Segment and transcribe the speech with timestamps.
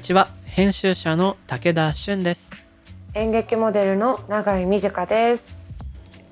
[0.00, 0.28] こんにちは。
[0.46, 2.52] 編集者の武田俊です。
[3.12, 5.54] 演劇モデルの永井美智香です。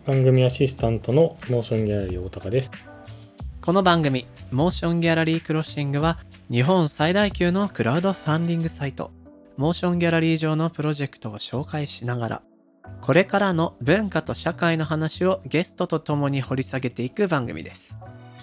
[0.07, 2.71] 番組アシスタントのモーションギャラリー大高です。
[3.61, 6.17] この番組モーションギャラリークロッシングは
[6.51, 9.11] 日本最大級のクラウドファンディングサイト
[9.59, 12.43] モーションギャラリー上のプロジェクトを紹介しながら
[13.03, 17.95] これからの文化と社会の話をゲストと共に掘り下げていく番組です。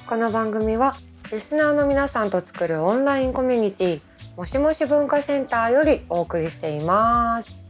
[0.06, 0.96] この番組は
[1.32, 4.02] リスナーの皆さんと作るオンラインコミュニティ
[4.38, 7.64] もしもし文化センターよりお送りしています。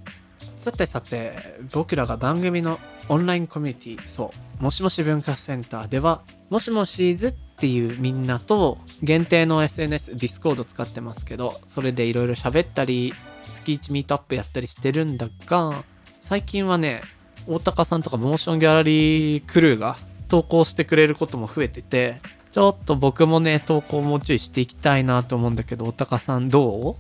[0.56, 13.14] さてさて僕らが番組のオンラインコミュニティそうもしもし文化センターではもしもしーずっていうみんなと限定の SNS ディスコード使ってますけどそれでいろいろ喋ったり
[13.54, 15.84] 月1ミートアップやったりしてるんだが
[16.20, 17.04] 最近はね
[17.48, 19.98] 大高さんとかモーションギャラリークルーが
[20.30, 22.20] 投稿してくれることも増えてて
[22.56, 26.96] ちょっと僕もね投稿もうちょいしていきたいなと思うんだけど大高さんど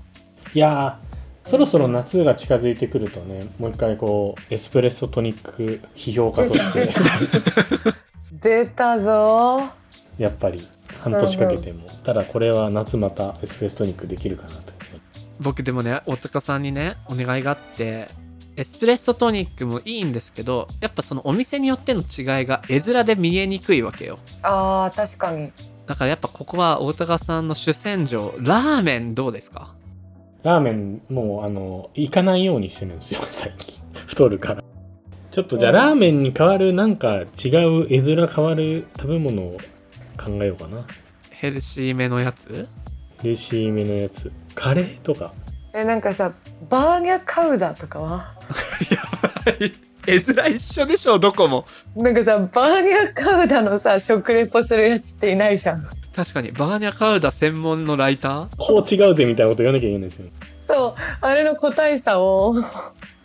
[0.53, 6.93] いやーそろそろ夏が近づいてくるとねもう一回こうエスプレッソトニック批評家として。
[8.43, 9.69] 出たぞ。
[10.17, 10.67] やっぱり
[10.99, 14.55] 半年かけても、ただこれは夏またエスプレッソトニックできるかなと。
[14.57, 14.61] う
[15.39, 18.09] 僕でもね大高さんにねお願いがあって
[18.57, 24.17] エスプレッソトニックもいいんですけどやっぱそのお店によっての違いが絵面で見えにくいわけよ。
[24.43, 25.51] あー確かに。
[25.85, 29.75] だからやっぱここは大高さんの主戦場ラーメンどうですか？
[30.43, 33.75] ラーメンもうあの行かないようにしてるんですよ 最近。
[34.05, 34.63] 太るから。
[35.31, 39.57] ちょっとじゃあうんラーメンに代わるなんか違う絵面変わる食べ物を
[40.17, 40.85] 考えようかな。
[41.29, 42.67] ヘルシーめのやつ？
[43.21, 44.31] ヘルシーめのやつ。
[44.55, 45.33] カレーとか
[45.75, 46.31] えなんかさ
[46.69, 48.33] バーニャカウダとかは？
[48.89, 48.97] や
[49.45, 49.73] ばい。
[50.07, 51.65] 絵面一緒でしょどこも。
[51.95, 55.85] なんかさバーニャカウダのさ食レポするやつっていないじゃん。
[56.15, 56.53] 確かに。
[56.53, 58.47] バーニャカウダ専門のライター？
[58.57, 60.27] こう違うぜみたいなこと言わなきゃいけないんですよ。
[60.65, 60.95] そう。
[61.19, 62.55] あれの個体差を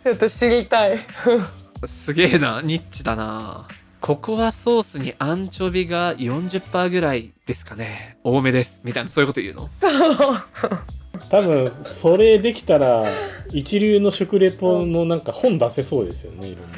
[0.03, 0.99] ちょっと知りたい。
[1.85, 2.61] すげえな。
[2.61, 3.65] ニッチだな。
[4.01, 8.17] ココアソースにアンチョビが40%ぐらいですかね。
[8.23, 8.81] 多めです。
[8.83, 9.69] みたいなそういうこと言うの？
[9.79, 10.41] そう
[11.29, 13.05] 多分それできたら
[13.51, 16.77] 一流の食レポのなんか本出せそうですよねいろんな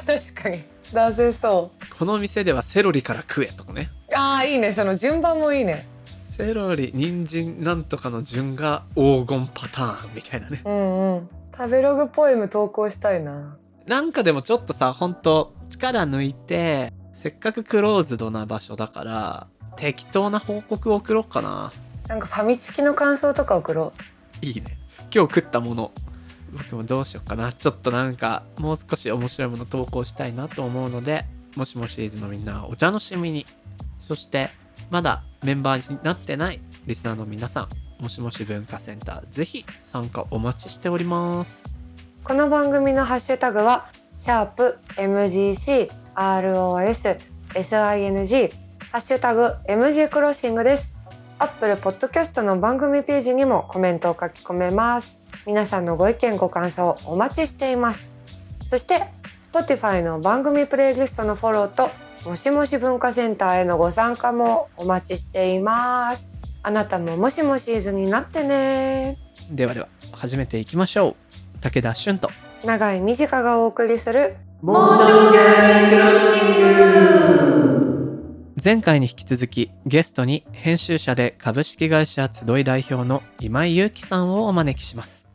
[0.00, 0.62] 確かに。
[0.92, 1.96] 出せそう。
[1.98, 3.88] この店ではセロリから食えとかね。
[4.14, 4.72] ああいいね。
[4.72, 5.86] その順番もいいね。
[6.30, 10.62] セロリ人参なんとかの順が黄金パターンみたいなね。
[10.64, 11.28] うんうん。
[11.56, 13.56] 食べログポエム投稿したいな。
[13.86, 19.46] なんかでもちょっとさほんと力抜いてせっかくクローズドな場所だから
[19.76, 21.72] 適当な報告を送ろうかな
[22.08, 23.92] なんかファミチキの感想とか送ろ
[24.40, 24.78] いいね。
[25.14, 25.92] 今日食ったもの。
[26.52, 27.52] 僕もどうしようかな。
[27.52, 33.46] ちょっとなんかもう少し面白いもの投稿したいなと思うのでもしもシリーズのみんなお楽しみに。
[34.00, 34.50] そして
[34.90, 41.64] まだメンバーになってないリスナーの皆さんもしもし文化センターぜひ参加お待ちしております。
[41.66, 43.88] うこの番組のハッシュタグは
[44.18, 47.18] シャープ MGC ROS
[47.54, 48.52] SING
[48.92, 50.97] ハッシュタグ MG クロッシングです
[51.40, 55.18] アップルポッドキャストの番組ページにもコメントを書き込めます。
[55.46, 58.12] 皆さんのご意見ご感想お待ちしています。
[58.68, 59.04] そして
[59.52, 61.90] Spotify の番組プレイリストのフォローと
[62.28, 66.26] もしもし文化センターへのご参加もお待ちしています。
[66.64, 69.16] あなたももしもシーズンになってね。
[69.48, 71.14] ではでは始めていきましょう。
[71.60, 72.30] 武田俊と
[72.64, 74.34] 長井美智香がお送りする
[78.62, 85.28] 前回に引き続きゲストに編集者で株式会社集い代表の今井祐樹さんをお招きします。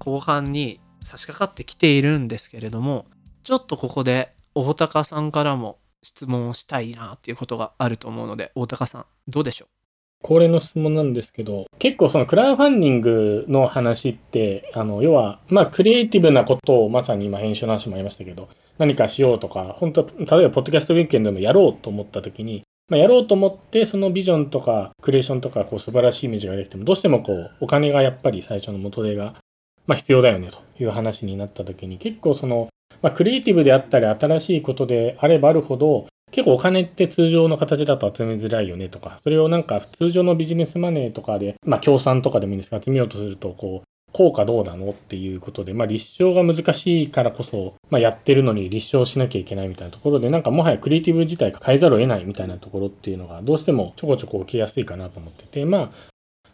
[0.00, 3.06] 後半に差し掛かってきているんですけれども
[3.44, 9.77] ちょっとここで大高さんからも質問をしたいなっていうことがあると思うので大高さんどうでしょう？
[10.22, 18.48] 恒例の質問なんですけど結構そのクラウドファンディングの話ってあの要はまあクリエイティブなことをまさに今編集の話もありましたけど
[18.78, 29.34] 何かしようとか本当例えばポッドキャストウィークエンでもやろうと思った時に、まあ、やろうと思ってそのビジョンとかクリエーションとかこう素晴らしいイメージができてもどうしてもこうお金がやっぱり最初の元手が、
[29.86, 32.68] まあ、必要だよねという話になった時に結構その、
[33.02, 55.90] まあ、クリエイティブであったり新しいことであればあるほど結構お金って通常の形だと集めづらいよねとか、それをなんか通常のビジネスマネーとかで、まあ協賛とかでもいいんですが、集めようとすると、こう、効果どうなのっていうことで、まあ立証が難しいからこそ、まあやってるのに立証しなきゃいけないみたいなところで、なんかもはやクリエイティブ自体が変えざるを得ないみたいなところっていうのが、どうしてもちょこちょこ起きやすいかなと思ってて、まあ、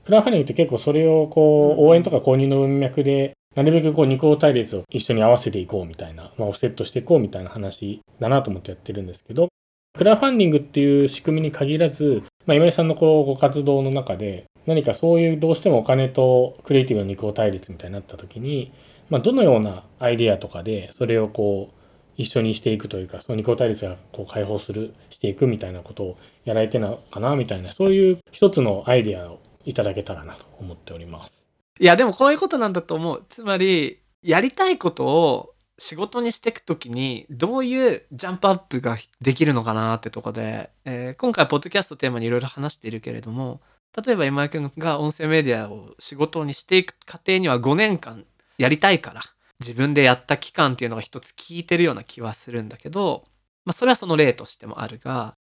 [0.05, 9.49] クラファンディングって結構それをこう、応援とか購入の文脈で、なるべくこう二項対立を一緒に合わせていこうみたいな、まあ、オフセットしていこうみたいな話だなと思ってやってるんですけど、
[9.97, 18.73] クラウファンディングっていう仕組みに限らず、まあ、今井さんのこうご活動の中で、何かそういうどうしてもお金とクリエイティブの二項対立みたいになった時に、
[19.09, 21.75] まあ、どのようなアイデアとかでそれをこう
[22.17, 31.45] 一緒にしていくというか、その二項対立がこう解放する、していくみたいなことをやられてるのかなみたいな、そういう一つのアイデアをいただけたらなと思っております。
[31.79, 43.61] いやでもこういうことなんだと思うつまりやりたいことを仕事にしていくときにどういうジャンプアップができるのかなってとこで、えー今回ポッドキャストテーマにいろいろ話しているけれども
[44.05, 48.25] 例えば今井君が音声メディアを仕事にしていく過程には5年間
[48.59, 49.23] やりたいから
[49.61, 53.23] 自分でやった期間っていうのが一つ効いてるような気はするんだけど、
[53.65, 55.35] まあ、それはその例としてもあるが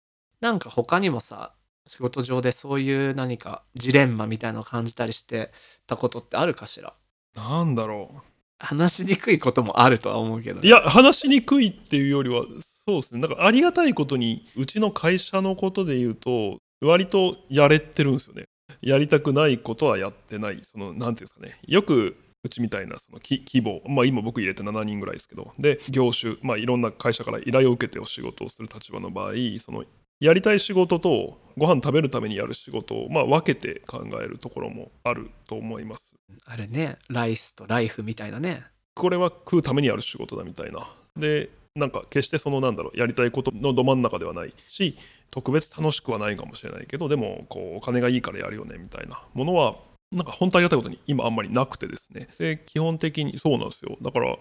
[0.41, 1.53] なんか他にもさ
[1.87, 5.51] 仕事上でそういう何かジレンマみたいなのを感じたりして
[5.87, 6.93] たことってあるかしら？
[7.35, 8.30] なんだろう。
[8.61, 12.43] 話しにくいこともあるとは思うけどういや話しにくいっていうよりは
[12.85, 13.21] そうですね。
[13.21, 18.45] なんかありがたいことにうちの会社のことで言うと割とやれてるんですよね。
[18.81, 20.61] やりたくないことはやってない。
[20.63, 21.59] そのなんていうんですかね。
[21.67, 25.53] よくうちみたいなその規模、まあ、今僕入れて7人ぐらいですけど。
[25.59, 29.83] で業種、まあ、いろんな会社から依頼を受けてお仕事をする立場の場合その
[30.19, 36.15] やりたい仕事とご飯食べるためにやる仕事を、まあ、分けて考えるところもあると思います。
[36.45, 38.63] あるねライスとライフみたいなね。
[38.95, 40.87] これは食うためにやる仕事だみたいな。
[41.17, 44.97] でなんか決してそのなんだろうやりたいことのど真ん中ではないし
[45.29, 49.23] 特別楽しくはないかもしれないけどでもこうお金がいいからやるよねみたいな。
[49.33, 49.75] ものは
[50.11, 52.27] なんか本当ありがたいことに今あんまりなくてですね。
[52.37, 53.97] で基本的にそうなんですよ。
[54.01, 54.37] だから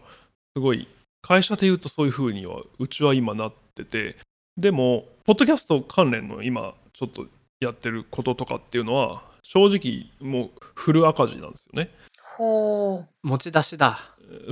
[0.56, 0.88] すごい
[1.22, 4.16] 会社で言うとそういうふうにはうちは今なってて。
[4.56, 7.26] でもポッドキャスト関連の今ちょっと
[7.60, 11.90] やってることとかっていうのは正直もうフル赤字なんですよね。
[12.36, 13.98] ほ持ち出しだ。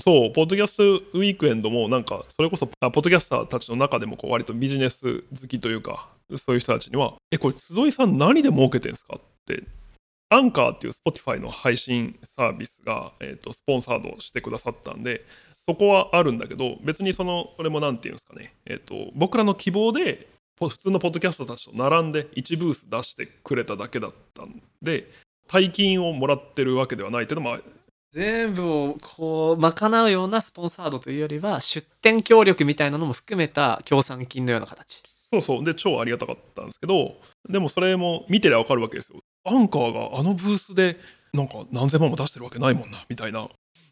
[0.03, 9.63] そう、ポッドキャストウィークエンドもなんか、それこそ、あポッドキャスターたちの中でもこう割とビジネス好きというか、そういう人たちには、え、これ、集いさん何で儲けてんすかって、
[10.31, 15.25] アンカーっていう Spotify の配信サービスが、えー、とスポンサードしてくださったんで、
[15.65, 25.11] そこはあるんだけど、別にその、これもなんていうんですかね、えっ、と、僕らの希望で、ポ普通のポッドキャスターたちと並んで1ブース出してくれただけだったんで、
[25.47, 27.59] 大金をもらってるわけではないっていうのも
[28.13, 35.65] 全部をこう賄うようなスポンサードというよりは出店協力みたいなのも含めた協賛金のような形そうそう。
[35.65, 37.17] で、超ありがたかったんですけど、
[37.49, 39.21] でもそれも見てりゃわかるわけですよ。
[39.45, 40.99] アンカーがあのブースで、
[41.35, 43.49] なんか何千万も出してるわけないもんな、みたいな。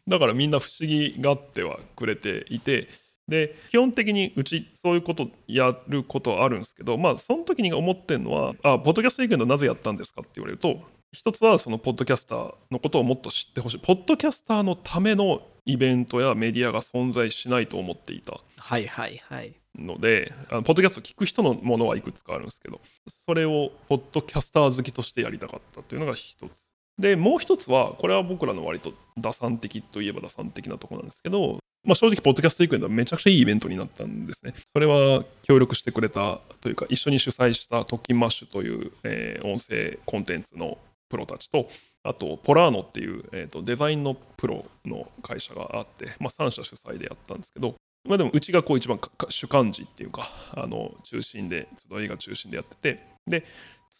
[0.07, 2.89] だからみんな不思議がってはくれていて、
[3.27, 10.81] で、基本的にうちそういうことやることはあるんですけど、まあ、その時に思ってるのは、あ、ポッドキャストウィークエンドなぜやったんですかって言われると、
[11.11, 13.79] 一つはそのポッドキャスターのことをもっと知ってほしい。
[13.79, 18.39] ポッドキャスターのためのイベントやメディアが存在しないと思っていた。
[18.57, 22.81] はいはいはいのであのポッドキャスト聞く人のものはいくつかあるんですけど
[23.27, 26.67] それをポッドキャスター好きとしてやりたかったというのが一つ
[26.99, 34.53] でもう一つはこれは僕らの割と打算的といえば打算的なところなんですけど、まあ、正直ポッドキャストウィークエンドはめちゃくちゃいいイベントになったんですね。
[34.73, 40.77] それは協力してくれたというか一緒に主催したトキンマッシュという、えー音声コンテンツの
[41.09, 41.69] プロたちと
[42.03, 47.75] あとポラーノっていう、えーとデザインのプロの会社があって、まあ、3社主催でやったんですけど
[48.07, 53.45] まあでもうちがこう一番主幹事っていうかあの中心で集いが中心でやっててで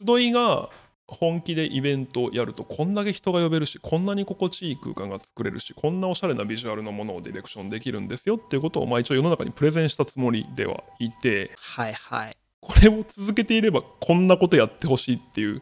[0.06, 0.70] 集いが
[1.08, 12.38] 本気でイベントをやるとこんだけ人が呼べるしこんなに心地いい空間が作れるしこんなおしゃれなビジュアルのものをディレクションできるんですよっていうことをまあ一応世の中にプレゼンしたつもりではいてはいはい。
[12.60, 15.62] これを続けていればこんなことやってほしいっていう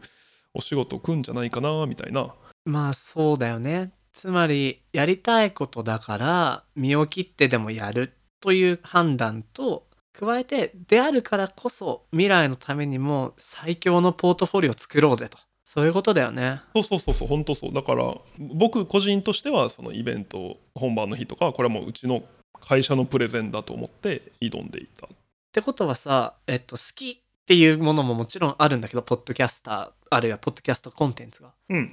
[0.54, 2.34] お仕事を来るんじゃないかなみたいな。
[2.64, 3.92] まあそうだよね。
[4.12, 9.86] つまりやりたいことだから身を切ってでもやるという判断と
[10.18, 15.38] 加えてであるからこそ未来のためにも最強のポートフォリオを作ろうぜと。
[15.62, 16.62] そういうことだよね。
[16.74, 17.74] そうそうそうそう本当そう。
[17.74, 22.22] だから僕個人としてはそのイベント本番の日とかこれはもううちの
[22.60, 25.06] 会社のプレゼンだと思って挑んでいた。
[25.06, 25.08] っ
[25.52, 31.52] てことはさ、えっと、好きっていうものももちろんあるんだけどポッドキャスターあるいはポッドキャストコンテンツが。
[31.68, 31.92] うん。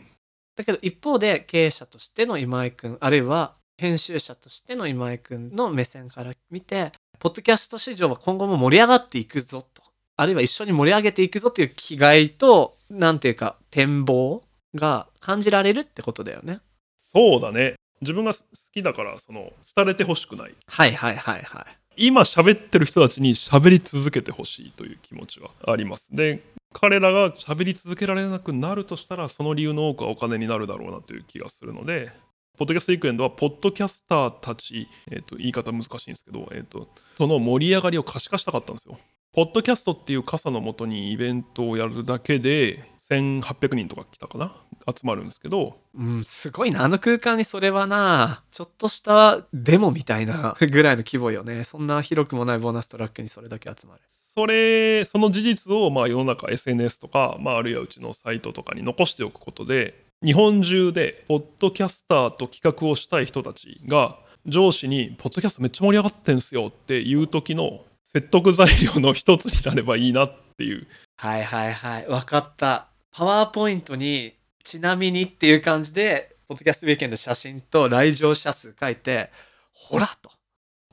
[0.55, 9.83] だけど一方で経営者としての今井君あるいは編集者としての今井君の目線から見てポッドキャスト市場は今後も盛り上がっていくぞと
[10.17, 14.43] あるいは一緒に盛り上げていくぞという気概となんていうか展望
[14.75, 16.59] が感じられるってことだよね。
[16.97, 18.39] そうだね自分が好
[18.73, 21.65] きだからその廃れてほしくないはいはいはいはい。
[21.95, 26.41] 今喋ってる人たちに喋り続けてほしいという気持ちはありますで
[26.73, 32.11] 彼らが喋り続けられなくなるとしたらその理由の多くはお金になるだろうなという気がするので
[32.55, 38.99] ポッドキャストウィークエンドはポッドキャスターたち、えー、と言い方難しいんですけど、えー、とその盛り上がりを可視化したかったんですよ。
[39.33, 44.55] ポッドキャストっていう傘のもとにイベントをやるだけで1800人とか来たかな？
[44.85, 46.83] 集まるんですけどうん、すごいな。
[46.83, 51.63] あの空間にそれはな、ちょっとしたデモみたいな ぐらいの規模よね。
[51.63, 54.01] そんな広くもないボーナストラックにそれだけ集まる。
[54.35, 70.87] それその事実をまあ世の中 SNS とか、まあ、あるいはうちのサイトとかに残しておくことで日本中でポッドキャスターと企画をしたい人たちが上司に「ポッドキャストめっちゃ盛り上がってんすよ」っていう時の説得材料の一つになればいいなっていう
[71.17, 72.07] はいはいはい。
[72.07, 72.87] わかった。
[73.11, 79.29] パワーポイントに、ちなみにっていう感じで、ポッドキャストウィークエンド写真と来場者数書いて、
[79.71, 80.31] ほらと。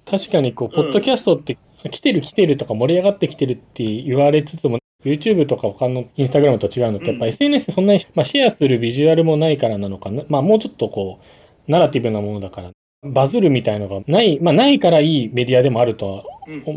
[0.08, 1.58] 確かにこう、うんポッドキャストって
[1.90, 10.24] 来てる来てるとか盛り上がってきてるって言われつつも、YouTube とか他の Instagram と違うのって、やっぱうん SNS ってそんなに、まあ、シェアするビジュアルもないからなのかな。
[10.28, 12.70] まあもうちょっとこう、ナラティブなものだから、
[13.02, 16.24] バズるみたいのがない、まあないからいいメディアでもあるとは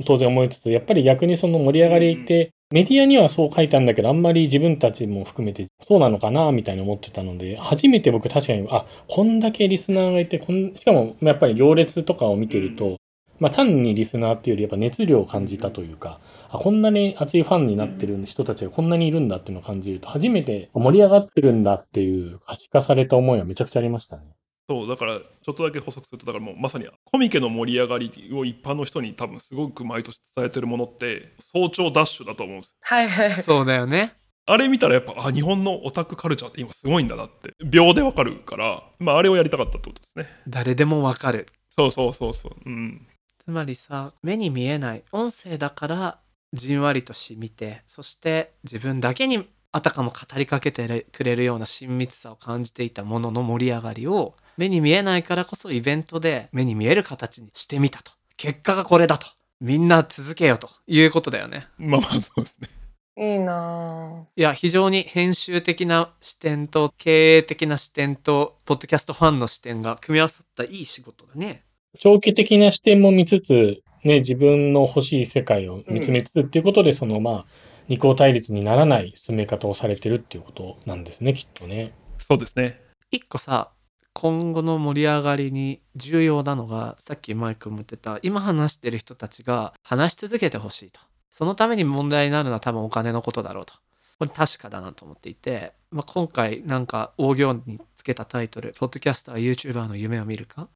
[0.06, 12.98] 当然思いつつ、やっぱり逆にその盛り上がりって、メディアにはそう書いたんだけど、あんまり自分たちも含めてそうなのかな、みたいに思ってたので、初めて僕確かに、あ、こんだけリスナーがいて、こんしかもやっぱり行列とかを見てると、
[13.40, 16.20] まあ単にリスナーっていうよりやっぱ熱量を感じたというか、
[16.54, 24.24] あこんなに熱いファンになってる人たちがこんなにいるんだっていうのを感じると、初めて盛り上がってるんだっていう可視化された思いはめちゃくちゃありましたね。
[24.70, 33.32] そうだからちょっとだけ補足するとだからもうまさにコミケの盛り上がりを一般の人に多分すごく毎年伝えてるものって早朝ダッシュだと思うんですはいはい。
[33.34, 34.14] そうだよね。
[34.46, 41.48] あれ見たらやっぱあ日本のオタクカルチャーって今すごいんだなって秒でわかるからまああれをやりたかったってことですね誰でもわかる。
[41.70, 43.08] そうそうそうそううん
[43.46, 46.20] つまりさ、目に見えない音声だから、
[46.54, 58.12] じんわりとし見て、そして自分だけにあたかも語りかけてくれるような親密さを感じていたものの盛り上がりを、目に見えないからこそイベントで目に見える形にしてみたと。
[58.38, 59.26] 結果がこれだと。
[59.60, 61.68] みんな続けようということだよね。
[61.78, 62.70] まあまあそうですね
[63.16, 71.64] いいないや、非常に編集的な視点と経営的な視点と、ポッドキャストファンの視点が組み合わさったいい仕事だね。
[72.00, 77.46] 長期的な視点も見つつ、ね、自分の欲しい世界を見つめつつっていうことで、そのまあ、
[77.88, 81.94] 二項対立にならない進め方をされてるっていうことなんですね、きっとね。
[82.28, 82.80] そうですね
[83.12, 83.72] 一個さ
[84.14, 93.74] 今後の盛り上がりに重要なのがさっきマイクも言ってた今話してる人たちが話し続けてほしいとそのために問題になるのは多分お金のことだろうと
[94.20, 100.70] これ確かだなと思っていて、まあ、今回なんか大行につけたタイトル「ポッドキャスター YouTuber の夢を見るか?」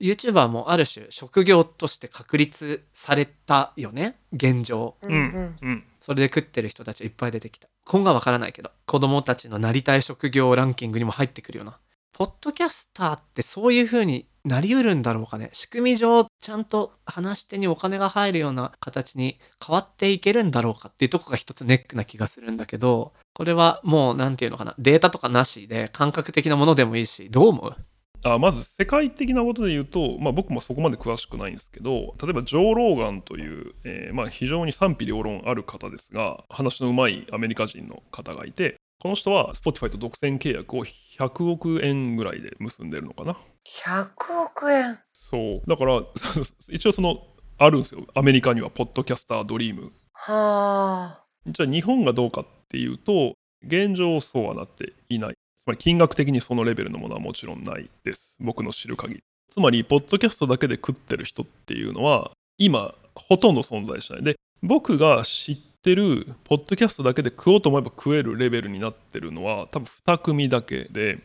[0.00, 7.68] YouTuber もある種職業として確立されたよね現状ううんんうんそれで食ってる人たちいっぱい出てきた。
[7.84, 11.78] 今後はわからないけど、子供たちのなりたい職業ランキングにも入ってくるような。
[12.12, 15.50] ポッドキャスターってそういう風になりうるんだろうかね。
[15.52, 24.74] 仕組み上、ちゃんと話し手にお金が入るような形に変わっていけるんだろうかっていうとこが一つネックな気がするんだけど、これはもうなんていうのかな。
[24.78, 27.76] データとかなしで感覚的なものでもいいし、どう思う？
[28.22, 43.34] あまず世界的なことで言うと、まあ、僕もそこまで詳しくないんですけど例えばジョー・ローガンという、えーまあ、非常に賛否両論ある方ですが話のうまいアメリカ人の方がいてこの人は Spotify と独占契約を100億円ぐらいで結んでるのかな。
[43.82, 44.10] 100
[44.44, 45.62] 億円そう。
[45.66, 46.02] だから
[46.68, 48.06] 一応そのあるんですよ。
[48.14, 49.90] アメリカにはポッドキャスタードリーム。
[50.12, 51.24] はあ。
[51.46, 53.32] じゃあ日本がどうかっていうと
[53.64, 58.36] 現状そうはなっていないつまり金額的にそのレベルのものはもちろんないです。
[58.40, 59.20] 僕の知る限り。
[59.50, 64.22] つまりポッドキャストだけで食ってる人っていうのは今ほとんど存在しない。
[64.22, 71.18] で僕が知ってるポッドキャストだけで食おうと思えば食えるレベルになってるのは多分2組だけで。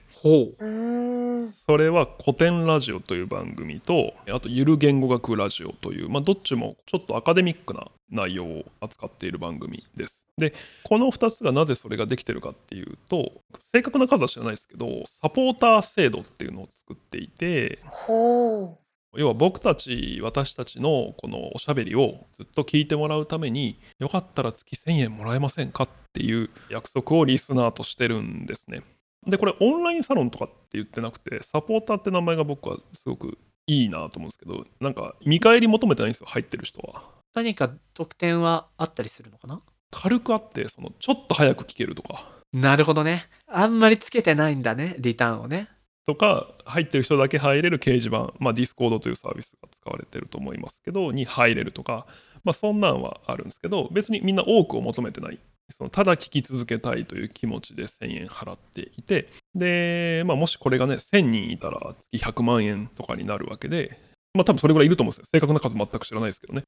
[1.68, 10.26] それは古典ラジオという番組とあとゆる言語学ラジオという、まあ、どっちもちょっとアカデミックな内容を扱っている番組です。
[10.38, 13.32] でこの2つがなぜそれができてるかっていうと
[13.74, 18.78] 正確な数は知らないですけどサポーター制度っていうのを作っていてほ
[19.18, 28.82] 要は僕たち私たちのこのおしゃべりをずっと聞いてもらうためによかったら月1000円もらえませんかっていう約束をリスナーとしてるんですね。
[29.28, 37.04] でこれオンラインサロンとかって言ってなくてサポーターって名前が僕はすごくいいなと思うんですけどなんか見返り求めてないんですよ入ってる人は。
[37.34, 39.62] 何か特典はあったりするのかな？
[39.92, 43.24] 軽くあってそのちょっと早く聞けるとかなるほどね。
[43.48, 45.68] あんまりつけてないんだね、リターンをね。
[46.06, 52.06] とか入ってる人だけ入れる掲示板まあディスコードというサービスが使われてると思いますけどに入れるとか
[52.44, 55.40] まあそんなんはあるんですけど別にみんな多くを求めてない。
[55.76, 63.98] そのただ聞き続けたいという気持ちで1000円払っていてで、まあ、もしこれがね1000人いたら月100万円とかになるわけで
[64.36, 65.26] まあ多分それぐらいいると思うんですよ。
[65.34, 66.66] 正確な数全く知らないですけどね。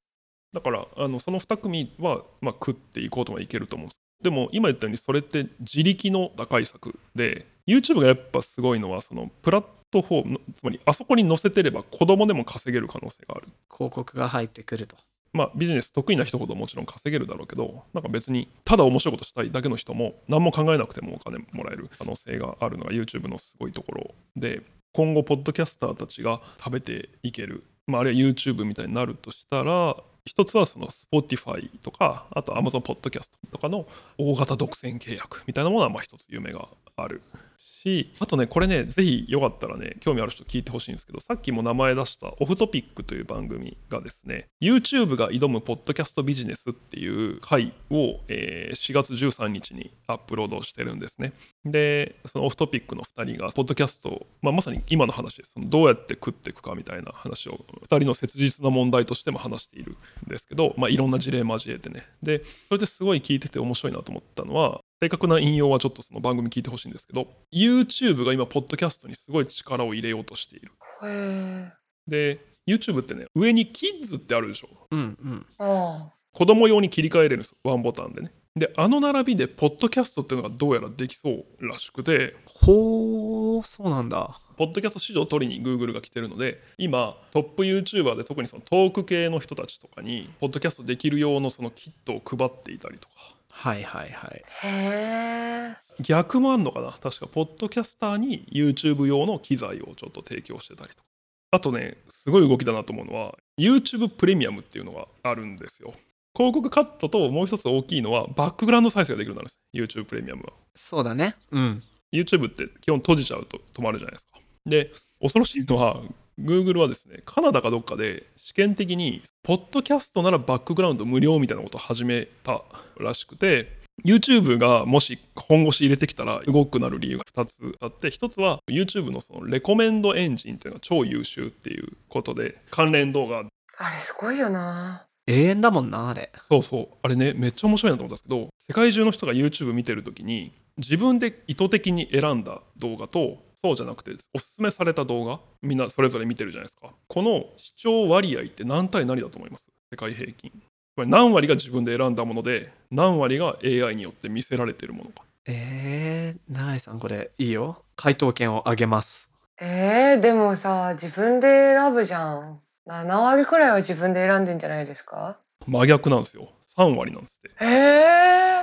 [0.52, 3.98] だからあのその2組は、まあ、食っていこうとはいけると思うんです。
[4.22, 13.48] でも今言ったようにそれって自力の打開策で YouTube がやっぱすごいのはそのプラットフォームつまりあそこに載せてれば子供でも稼げる可能性がある。
[13.70, 14.96] 広告が入ってくると。
[15.34, 37.20] まあビジネス得意な人ほどもちろん稼げるだろうけどなんか別にただ面白いことしたいだけの人も何も考えなくてもお金もらえる可能性があるのが YouTube のすごいところで今後ポッドキャスターたちが食べていける、まあ、あるいは YouTube みたいになるとしたら一つはその Spotify とかあと Amazon Podcast とかの大型独占契約みたいなものはまあ一つ夢がある
[37.58, 51.32] しあとねこれねぜひよかったらね興味ある人聞いてほしいんですけどさっきも名前出したオフトピックという番組がですね YouTube が挑むポッドキャストビジネスっていう回を、えー4月13日にアップロードしてるんですね。
[51.64, 55.52] でそのオフトピックの2人がポッドキャストを、まあ、まさに今の話です。
[55.52, 59.96] そのどうやって食っていくかみたいな話を2人の切実な問題としても話している
[60.26, 62.04] んですけど、まあ、いろんな事例交えてね。
[62.22, 70.72] でそれですごい聞いてて面白いなと思ったのは正確な引用はちょっとその番組聞いてほしいんですけど YouTube が今ポッドキャストにすごい力を入れようとしている。
[71.04, 71.72] へえ
[72.08, 74.68] で YouTube ってね上にキッズってあるでしょ。
[74.90, 75.46] うんうん。
[75.58, 78.32] あ子供用に切り替えれるんですワンボタンでね。
[78.56, 82.34] であの並びでポッドキャストっていうのがどうやらできそうらしくて。
[82.44, 84.40] ほうそうなんだ。
[84.56, 93.14] ポッドキャスト市場を取りに Google が来てるので今トップ YouTuber で特にそのトーク系の人たちとかにポッドキャストできる用のそのキットを配っていたりとか
[93.50, 94.42] はいはいはい。
[94.62, 96.90] へえ逆もあんのかな？
[96.90, 101.02] 確かポッドキャスターに YouTube 用の機材をちょっと提供してたりとか。
[101.50, 105.94] あとねすごい動きだなと思うのは YouTube プレミアムっていうのがあるんですよ。
[106.36, 109.98] 広告カットともう一つ大きいのはバックグラウンド再生ができるようになるんです。
[109.98, 110.52] YouTube プレミアムは。
[110.76, 111.34] そうだね。
[111.50, 111.82] うん。
[112.12, 114.38] YouTube って基本閉じちゃうと止まるじゃないですか。
[114.66, 116.00] で、恐ろしいのは、
[116.38, 122.62] Google はですね、カナダかどっかで試験的に、ポッドキャストならバックグラウンド無料みたいなことを始めた
[122.98, 133.40] らしくて、YouTube がもし本腰入れてきたら動くなる理由が2つあって1つは YouTube のそのレコメンドエンジンっていうのが超優秀っていうことで関連動画。
[133.40, 135.04] あれすごいよな。
[135.26, 136.30] 永遠だもんなあれ。
[136.48, 146.92] そうそうあれねめっちゃ面白いなと思ったんですけど世界中の人が YouTube 見てる時に自分で意図的に選んだ動画とそうじゃなくておすすめされた動画みんなそれぞれ見てるじゃないですか。
[147.08, 149.66] この視聴割合って何対何だと思います？
[149.90, 150.50] 世界平均。
[150.96, 155.22] これ何割が自分で選んだもので何割が AI によって見せられてるものか。
[155.46, 157.82] えー、永井さんこれいいよ。
[157.96, 159.30] 回答権をあげます。
[159.60, 162.60] えー、でもさ自分で選ぶじゃん。
[162.86, 165.38] 7割くらいは自分で選んでんじゃないですか？
[165.66, 166.48] 真逆なんですよ。
[166.76, 167.64] 3割なんですって。
[167.64, 168.57] へえ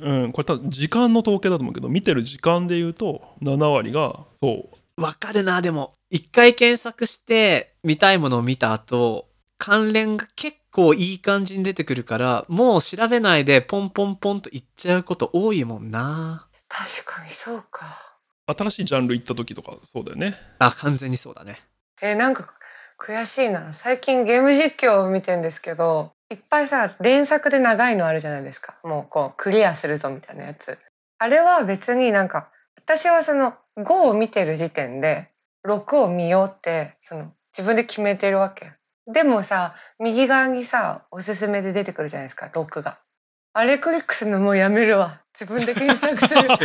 [0.00, 5.02] うんこれ多分時間の統計だと思うけど見てる時間で言うと7割がそう。
[5.02, 5.92] わかるなでも。
[6.10, 16.48] 一回検索して見たいものを見た後関連が結構いい感じに出てくるからもう調べないでポンポンポンといっちゃうこと多いもんな。
[16.68, 17.86] 確かにそうか。
[18.46, 20.34] 新しいジャンル行った時とかそうだよね。
[20.58, 21.58] あ完全にそうだね。
[22.00, 22.48] えーなんか
[22.98, 23.72] 悔しいな。
[23.72, 28.76] 最近ゲーム実況を見てんですけどいっぱいさ連作で長いのあるじゃないですか。
[28.84, 30.78] もうこうクリアするぞみたいなやつ。
[31.18, 35.30] あれは別になんか私はその5を見てる時点で
[35.66, 38.72] 6を見ようってその自分で決めてるわけ。
[39.10, 42.98] でもさ右側にさおすすめで出てくるじゃないですか6が。
[43.54, 45.22] あれクリックするのもうやめるわ。
[45.32, 46.42] 自分で検索する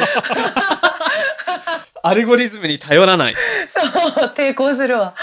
[2.04, 3.36] アルゴリズムに頼らない。
[3.70, 3.86] そう
[4.36, 5.16] 抵抗するわ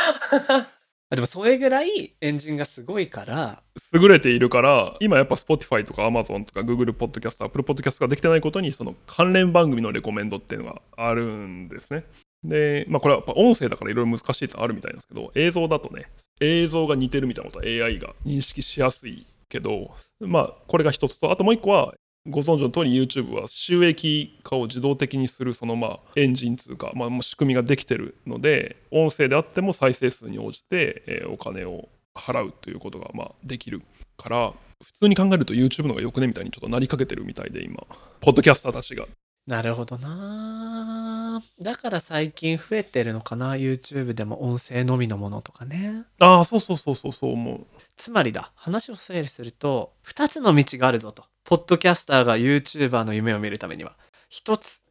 [1.12, 12.04] あでもそれぐらいエンジンがすごいから優れているから今やっぱ Spotify とか Amazon とか Google Podcast Apple Podcast ができてないことにその関連番組のレコメンドっていうのがあるんですね。
[12.44, 16.06] でまあこれはやっぱ音声だからいろいろ難しいってあるみたいなんですけど映像だとね
[16.40, 21.94] 映像が似てるみたいなことは AI が認識しやすいけどまあこれが一つとあともう一個は
[22.26, 33.82] ご存知の通り YouTube は収益化を自動的にするそのまあエンジン通か、まあ、もう仕組みができてるので音声であっても再生数に応じて、えーお金を払うということがまあできる
[34.18, 34.52] から
[34.82, 37.84] 普通に考えると YouTube の方がよくねみたいにちょっとなりかけてるみたいで今
[38.20, 39.06] ポッドキャスターたちが。
[39.46, 41.42] なるほどな。
[41.60, 46.04] だから最近増えてるのかな YouTube でも音声のみのものとかね。
[46.18, 47.66] ああそうそうそうそうそう思う。
[47.96, 53.96] つまりだ話を整理すると2つの道があるぞとポッドキャスターが YouTuber の夢を見るためには
[54.30, 54.82] 1つ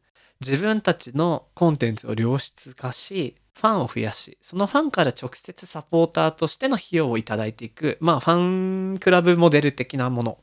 [0.42, 10.38] 自分たちのコンテンツを良質化しファンを増やしそのファンから直接サポーターとしての費用をいただいていくまあファンクラブモデル的なもの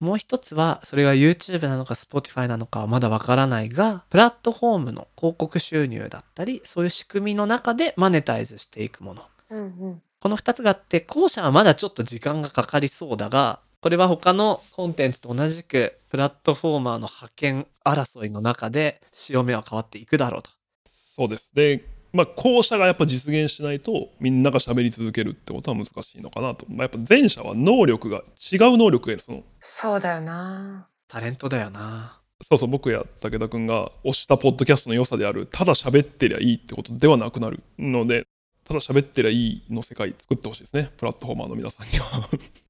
[0.00, 9.22] もう一つは、それが YouTube なのか Spotify なのかはまだわからないが、プラットフォームの広告収入だったり、そういう仕組みの中でマネタイズしていくもの。
[9.50, 10.02] うんうん。
[10.20, 20.50] この2つがあって、後者はまだちょっと時間がかかりそうだが、これは他のコンテンツと同じく、プラットフォーマーの派遣争いの中で、潮目は変わっていくだろうと。
[20.86, 21.54] そうです。
[21.54, 26.66] で、まあ、後者がやっぱ実現しないと、みんなが喋り続けるってことは難しいのかなと。
[26.68, 29.22] まあ、やっぱ前者は能力が、違う能力がいる。
[29.22, 30.88] そのそうだよな。
[31.06, 32.20] タレントだよな。
[32.42, 38.26] そうそう、僕や武田君が推したポッドキャストの良さである、ただ喋ってりゃいいってことではなくなるので、
[38.64, 40.90] ただ喋ってりゃいいの世界作ってほしいですね。
[40.96, 42.28] プラットフォーマーの皆さんには。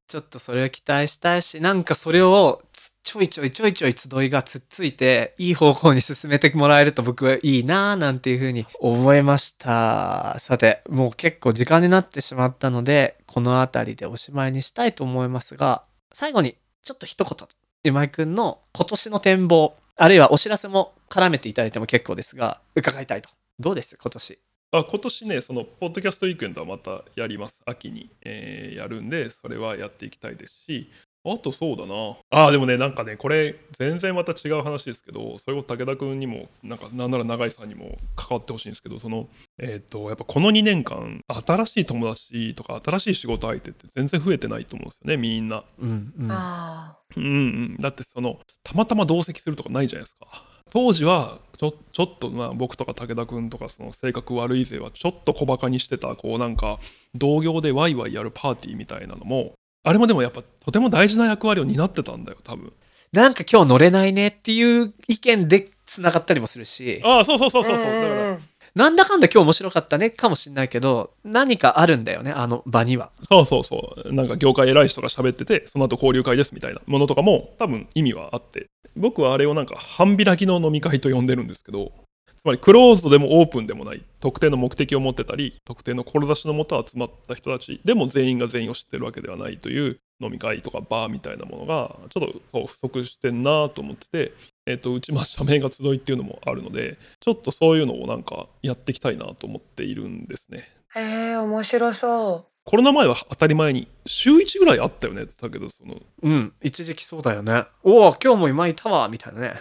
[0.08, 2.62] ちょっとそれを期待したいし、なんかそれを
[3.04, 10.38] ちょいちょいちょいちょい集いがつっついて、いい方向に進めてもらえると僕はいいなぁなんていうふうに思いました。
[10.40, 17.48] さて、もう結構時間になってしまったので、この辺りでおしまいにしたいと思いますが、最後にちょっと一言、
[17.84, 23.28] 今井くんの今年の展望、あるいはお知らせも絡めていただいても結構ですが、伺いたいと。
[23.58, 23.98] どうです？
[24.00, 24.38] 今年。
[24.70, 27.60] あ今年ね、そのポッドキャストウィークエンドはまたやります。
[27.64, 30.90] 秋に、えーやるんで、それはやっていきたいですし、
[31.24, 32.16] あとそうだな。
[32.30, 39.28] あ、でもね、なんかね、これ、全然また違う話ですけど、それを武田君にも、なんか、なんなら永井さんにも関わってほしいんですけど、その、
[39.58, 45.64] えっ、と、やっぱこの2年間、新しい友達とか、新しい仕事相手って全然増えてないと思うんですよね、みんな。
[45.78, 46.28] うんうん。
[46.30, 50.26] あうんうん、だってそのたまたま同席するとかないじゃないですか
[50.70, 56.78] 当時はちょちょっとまあ僕とか武田君とかその性格悪い勢はちょっと小バカにしてたこうなんか
[57.14, 59.52] 同業でワイワイやるパーティーみたいなのも
[59.82, 62.72] あれもでもやっぱとても大事な役割を担ってたんだよ多分。
[63.12, 67.64] なんか今日乗れないねっていう意見で繋がったりもするし、ああそうそうそうあ。
[67.64, 67.84] そうそう。
[67.86, 68.42] だからん
[68.74, 73.10] なんだかんだ今日面白かったねかもしんないけど、何かあるんだよね、あの場には。
[73.26, 74.12] そうそうそう。
[74.12, 78.66] なんか業界偉い人が喋っててその後交流会ですみたいなものとかも多分意味はあって
[78.98, 81.92] 僕はあれをなんか半開きの飲み会と呼んでるんですけど
[82.36, 94.32] つまりクローズドでもオープンでもない特定の目的を持ってたり特定の志のもと集まった人たちでも全員が全員を知ってるわけではないという飲み会とかバーみたいなものがちょっと不足してんなと思ってて、
[94.66, 100.64] えっとうちま社名が集いっていうのもあるのでちょっとそういうのをなんかやっていきたいなと思っているんですね。
[100.94, 101.00] へ
[101.32, 107.64] え、面白そうコロナ前は当たり前に週1ぐらいあったよねだけどそのうん、一時期そうだよね。
[107.82, 109.54] おお、今日も今いたわ、みたいなね。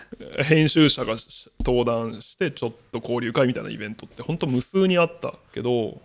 [0.44, 1.16] 編集者が
[1.66, 6.02] 登壇してちょっと交流会みたいなイベントって本当無数にあったけど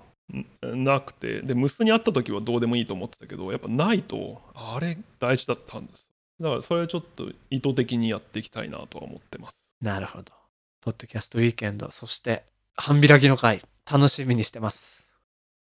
[0.66, 6.06] んなくてで無数にあった時はどうでもいいと思ってたけどやっぱないとあれ大事だったんです
[6.40, 10.32] だからそれはちょっと意図的にやっていきたいなとは思ってますなるほど。
[10.80, 12.44] ポッドキャストウィーケンド、そして、
[12.76, 15.08] 半開きの回、楽しみにしてます。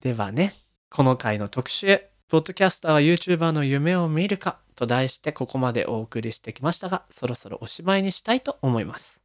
[0.01, 0.55] ではね、
[0.91, 9.21] この回の特集、ポッドキャスターは YouTuber の夢を見るかと題してここまでお送りしてきましたが、そろそろおしまいにしたいと思います。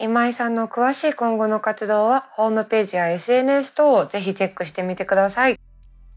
[0.00, 0.04] う。
[0.04, 5.58] 今井さんの詳しい今後の活動はホームページや SNS 等をぜひチェックしてみてください。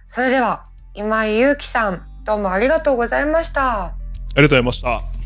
[0.07, 0.65] それでは
[0.95, 3.85] 今井祐樹さんどうもありがとうございました。
[3.85, 3.93] あ
[4.37, 5.20] りがとうございました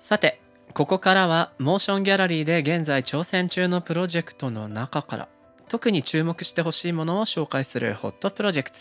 [0.00, 0.40] さて、
[0.72, 5.28] ここからはモーションギャラリーで現在挑戦中のプロジェクトの中から
[5.68, 8.78] 特に注目してほしいものを紹介するホットプロジェクト。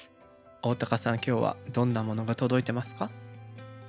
[0.62, 3.10] 大高さん今日はどんなものが届いてますか？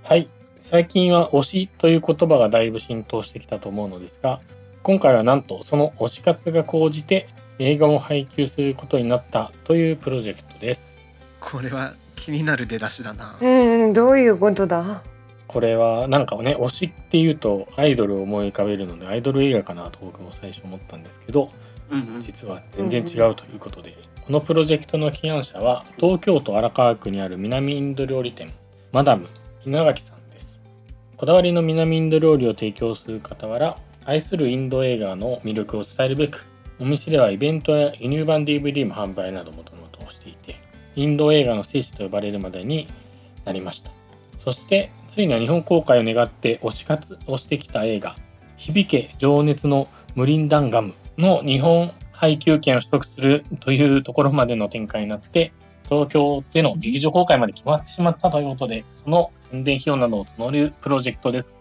[0.02, 0.26] はい。
[0.58, 4.40] 最近は推しという言葉がだいぶ浸透してきたと思うのですが、
[4.82, 7.28] 今回はなんとその推し活が高じて
[7.60, 10.98] 映画を配給することになったというプロジェクトです。
[11.38, 15.04] これは気になる出だしだなうんうん、どういうことだ？
[15.52, 21.50] これはなんかね、推しっていうとアイドルを思い浮かべるのでアイドル映画かなと僕も最初思ったんですけど、
[21.90, 28.52] うん実は全然違うということで、このプロジェクトの起案者は東京都荒川区にある南インド料理店
[28.92, 29.26] マダム
[29.66, 30.60] 稲垣さんです。
[31.16, 36.46] こだわりの南インド料理を提供する傍ら愛するインド映画の魅力を伝えるべく
[36.78, 40.60] お店ではイベントや輸入版 DVD も販売などもともとしていて
[40.96, 42.88] インド映画の聖地と呼ばれるまでに
[43.44, 43.99] なりました
[44.42, 48.16] そしてついには日本公開を願って推し活をしてきた映画
[48.56, 55.52] 「響け情熱のムリンダンガム」の日本配給権を取得するというところまでの展開になって
[55.88, 61.52] 東京での劇場公開まで決まってしまったということでその宣伝費用などを募るプロジェクトです。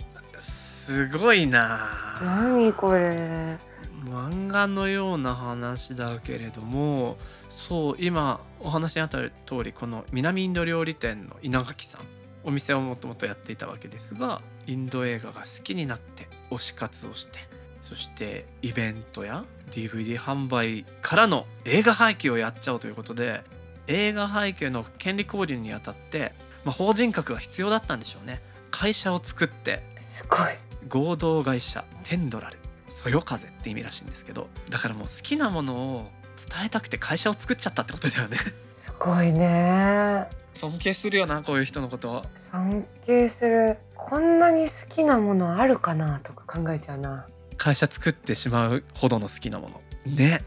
[0.41, 1.79] すごいな。
[2.21, 3.57] 何これ。
[4.05, 7.17] 漫画のような話だけれども
[7.49, 12.18] そう今お話にあった通りこの南インド料理店の稲垣さん
[12.49, 17.39] お店をもともとやっていたわけですがインド映画が好きになって推し活をして
[17.83, 23.41] そしてイベントや DVD 販売からの映画配給をやっちゃおうということで
[23.85, 26.33] 映画配給の権利購入にあたって、
[26.65, 28.41] まあ、法人格が必要だったんでしょうね。
[28.71, 30.39] 会社を作ってすごい。
[30.87, 32.57] 合同会社テンドラル
[32.87, 38.37] そよ風って意味らしいんですけどだからもう好きなものを伝えたくて会社を作っちゃったってことだよね。
[38.69, 40.27] すごいね
[40.59, 43.77] 尊敬するよなこういう人のこと尊敬する。
[43.95, 47.27] こんなに好きなものあるかなとか考えちゃうな。
[47.57, 49.81] 会社作ってしまうほどの好きなもの。
[50.05, 50.41] ね。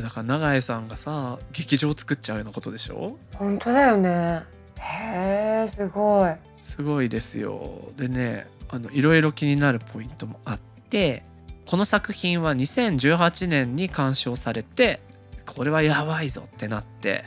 [0.00, 3.18] だから永江さんがさ劇場作っちゃうようなことでしょ？
[3.34, 4.42] 本当だよね。
[4.78, 6.32] へえすごい。
[6.62, 7.92] すごいですよ。
[7.96, 11.24] でねあのいろいろ気になるポイントもあって
[11.66, 15.00] この作品は2018年に鑑賞されて
[15.46, 17.24] これはやばいぞってなって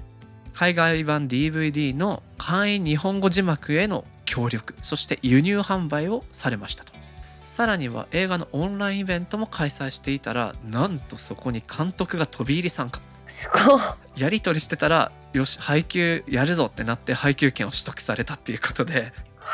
[0.54, 6.94] 海外版 DVD の簡易日本語字幕への協力そして輸入販売をされましたと。
[7.46, 13.02] さらには映画のオンラインイベントも開催していたらなんとそこに監督が飛び入り参加。
[13.28, 13.82] すごい。
[14.16, 19.14] やり取りしてたらよし配給やるぞってなって配給権を取得されたっていうことで。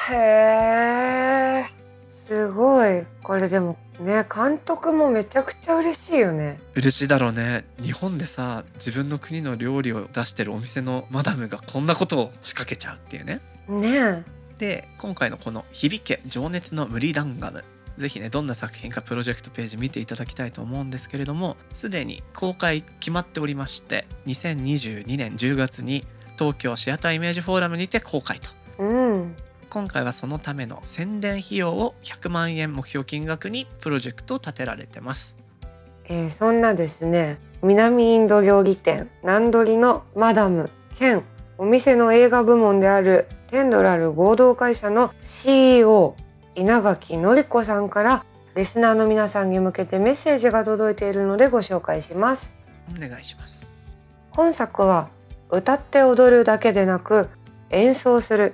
[0.10, 1.87] へえ
[2.28, 3.06] すごい。
[3.24, 6.60] これでもね監督もめちゃくちゃ嬉しいよね。
[6.76, 7.66] 嬉しいだろうね。
[7.82, 13.40] 日本でさ自分の国の料理を出してるお店のマダムがこんなことを仕掛けちゃうっていうね。
[13.70, 14.24] ね
[14.58, 17.64] で今回のこの「響け情熱の無理ダンガム」
[17.98, 26.06] ぜひねどんな作品かプロジェクトページ見ていただきたいと思うんですけれどもすでに公開決まっておりまして2022年10月に
[26.38, 28.50] 東京シアターイメージフォーラムにて公開と。
[28.80, 29.36] うん
[29.70, 35.36] 今回はそのための宣伝費用を100万円目標金額にプロジェクトを立てられてます。
[36.06, 41.24] えーそんなですね南インド料理店ナンドリのマダム兼
[41.58, 46.16] お店の映画部門であるテンドラル合同会社の CEO
[46.56, 48.26] 稲垣典子さんから
[48.56, 52.56] リスナーの皆さんに向けてメッセージが届いているのでご紹介します。
[52.96, 53.76] お願いします。
[54.32, 55.10] 本作は
[55.50, 57.30] 歌って踊るだけでなく
[57.70, 58.54] 演奏する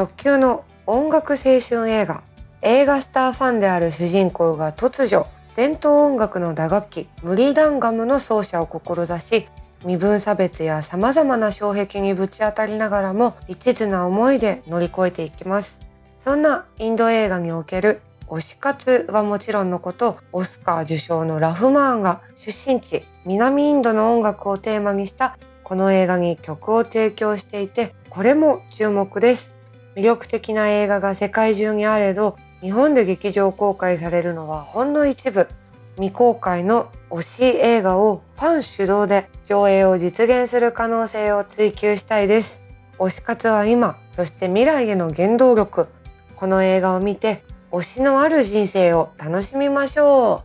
[0.00, 2.22] 直球の音楽青春映画。
[2.62, 9.48] 映画スターファンである主人公が突如伝統音楽の打楽器ムリダンガムの奏者を志し
[9.84, 15.78] 身分差別やさまざまな障壁にぶち当たりながらも一途な思いで乗り越えていきます。
[16.16, 29.59] そんなインド映画における推し活はもちろんのことオスカー受賞のラフマーンが出身地南インドの音楽をテーマにしたこの映画に曲を提供していてこれも注目です。
[29.96, 35.48] 魅力的な映画が世界中にあれど日本で劇場公開されるのはほんの一部。
[35.96, 42.62] 未公開の推し映画をファン主導で上映を実現する可能性を追求したいです。
[42.98, 45.88] 推し活は今そして未来への原動力。
[46.36, 50.44] この映画を見て推しのある人生を楽しみましょ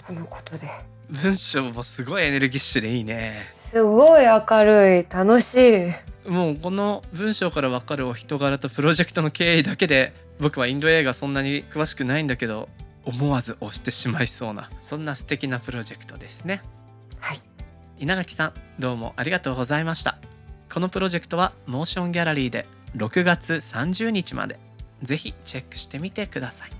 [0.00, 0.04] う。
[0.04, 0.66] とのことで。
[1.10, 3.34] 文章もすごいエネルギッシュでいいね。
[3.50, 5.06] すごい明るい。
[5.08, 12.68] 楽しいもうこの文章から分かるお人柄とプロジェクトの経緯だけで僕はインド映画そんなに詳しくないんだけど
[13.04, 16.62] 思わず押してしまいそうなそんな素敵なプロジェクトですね。
[17.20, 17.40] はい。
[17.98, 20.18] 稲垣さんどうもありがとうございました。
[20.72, 24.58] このプロジェクトはモーションギャラリーで6月30日まで。
[25.02, 26.70] ぜひチェックしてみてください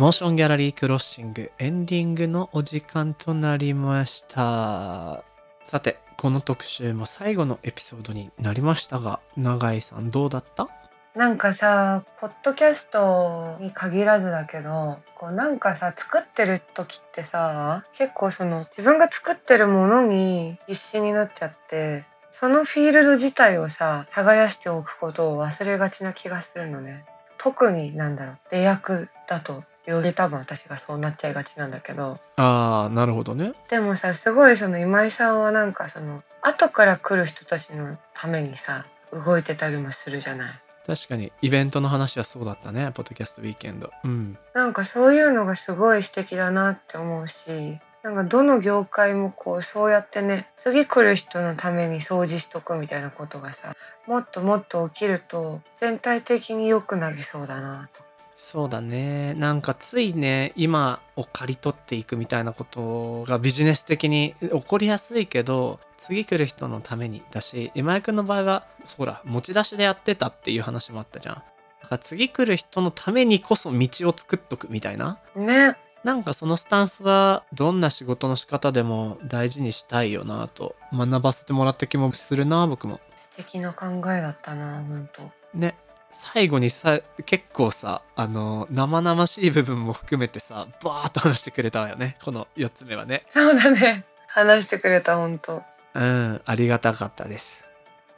[0.00, 5.22] モーションギャラリークロッシングエンディングのお時間となりました。
[5.66, 10.70] さてこの特集も最後のエピソードになりましたが永井さんどうだった？
[11.14, 27.04] なんかさポッドキャストに限らずだけどこうなんかさ作ってる時ってさ結構その自分が作ってるものに必死になっちゃってそのフィールド自体をさ耕しておくことを忘れがちな気がするのね。
[27.36, 29.62] 特になんだろう出役だと。
[29.86, 32.18] より多分私がそうなっちゃいがちなんだけど。
[32.36, 33.52] ああなるほどね。
[33.68, 40.52] でもさすごいその今井さんはなんかその後から来る人たちのためにさ動いてたりもするじゃない。
[40.86, 43.90] 確かにイベントの話はそうだったねポッドキャストウィーケンド。
[44.04, 44.38] うん。
[44.54, 53.74] なんかそういうのがすごい素敵だなって思うしなんかどの業界もこうそうやってね次来る人のために掃除しとくみたいなことがさ
[54.06, 58.09] もっともっと起きると全体的に良くなりそうだなと。
[58.42, 59.34] そうだね。
[59.34, 71.34] なんかついね今を刈り取っていくみたいなことがビジネス的に起こりやすいけど次来る人のためにだし今井君の場合はほら持ち出しでやってたっていう話もあったじゃん。
[71.34, 75.18] だから次来る人のためにこそ道を作っとくみたいな。
[75.36, 75.76] ね。
[76.02, 83.00] なんかそのスタンスはどんな仕事の仕方でも大事にしたいよなと学ばせてもらった気もするな僕も。
[83.16, 85.30] 素敵な考えだったな本当。
[85.58, 85.76] ね
[86.12, 92.16] 最後にさ結構さあの生々しい部分も含めてさバーッと話してくれたわよね。
[92.22, 93.24] この4つ目はね。
[93.28, 94.04] そうだね。
[94.26, 95.62] 話してくれた本当
[95.94, 97.64] うんありがたかったです。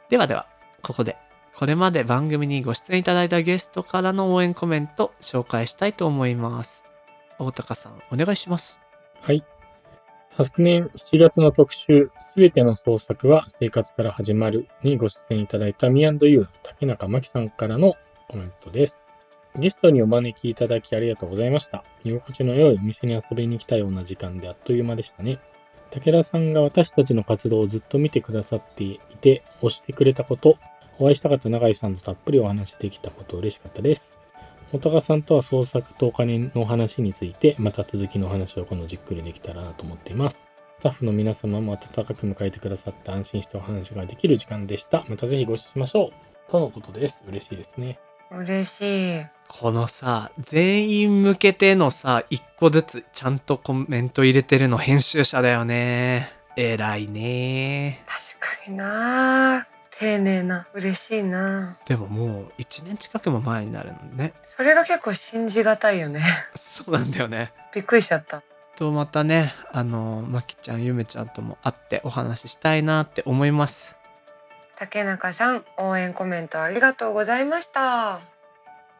[0.09, 0.47] ではでは
[0.81, 1.17] ここで
[1.55, 6.83] これまで番組にご出演いただいたゲストからの応援コメント紹介したいと思います。
[7.39, 8.79] 大高さんお願いします。
[9.21, 9.43] はい。
[10.35, 17.93] 昨年7月の特集、すべての創作は生活から始まるにご出演いただいた Me&You 竹中真希さんからの
[18.27, 19.05] コメントです。
[19.59, 21.83] ゲストにお招きいただきありがとうございました。
[22.03, 25.37] 居心地の良いお店に遊びに来たような時間であっという間でしたね。
[25.91, 30.57] 武田さんが私たちの活動をずっと見てくださっていて、推してくれたこと、
[30.97, 34.22] お会いしたかった永井さんとたっぷりお話できたこと嬉しかったです。
[34.73, 40.41] 本高さんとは創作とお金の話について、また続きのお話を今度じっくりできたらなと思っています。
[40.79, 45.05] スタッフの皆様も温かく迎えてくださって安心してお話ができる時間でした。
[45.07, 46.51] またぜひご一緒しましょう。
[46.51, 47.23] とのことです。
[47.27, 47.99] 嬉しいですね。
[48.31, 58.03] 嬉しいこのさ全員向けてのさ一個ずつちゃんとコメント入れてるの編集者だよね偉いね
[58.39, 59.67] 確かにな
[60.03, 61.77] 丁寧な嬉しいな。
[61.85, 64.33] でももう1年近くも前になるのね。
[64.43, 66.25] それが結構信じがたいよね。
[66.55, 67.53] そうなんだよね。
[67.73, 68.43] びっくりしちゃった。
[68.75, 73.95] とまたねあのまきちゃんゆめちゃんとも会ってお話ししたいなって思います。
[74.75, 78.19] 竹中さん応援コメントありがとうございました。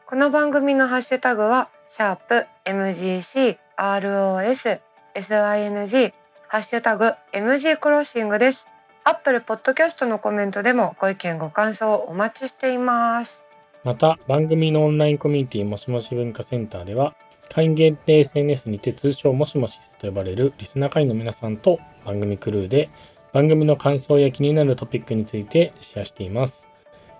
[0.05, 4.79] この番組のハッシュタグはシャープ MGC ROS
[5.15, 6.13] SING
[6.47, 8.69] ハッシュタグ MG クロッシングです
[9.05, 13.49] アップルポッドキャストのコメントでもご意見ご感想お待ちしています
[13.83, 17.13] また、番組のオンラインコミュニティもしもし文化センターでは、
[17.53, 22.89] 会員限定 SNS にて通称もしもしと呼ばれるリスナー会員の皆さんと番組クルーで
[23.33, 26.69] 番組の感想や気になるトピックについてシェアしています。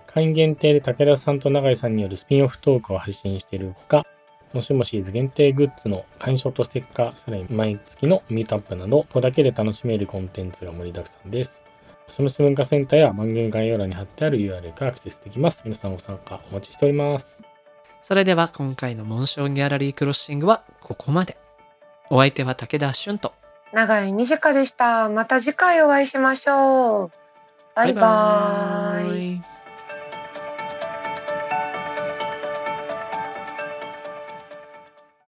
[0.08, 4.06] 会員限定で武田さんと永井さんによるスピンオフトークを配信しているほか、
[4.54, 11.63] もしもしーず限定グッズの会員証とステッカー、さらに毎月のミートアップなど、ここだけで楽しめるコンテンツが盛りだくさんです。
[12.14, 15.64] もしもし文化センターや番組概要欄に貼ってある URL からアクセスできます。
[15.66, 17.42] 皆さんご参加お待ちしております。
[18.04, 21.38] それでは今回のモンションギャラリークロッシングはここまで。
[22.12, 23.34] お相手は武田俊と。
[23.72, 25.10] 長い短でした。
[25.10, 27.12] また次回お会いしましょう。
[27.76, 29.06] バイバイ。
[29.06, 29.53] バイバイ